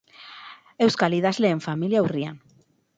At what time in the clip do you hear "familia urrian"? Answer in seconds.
1.69-2.45